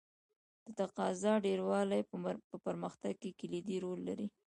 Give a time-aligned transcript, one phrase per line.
[0.77, 2.01] د تقاضا ډېروالی
[2.49, 4.27] په پرمختګ کې کلیدي رول لري.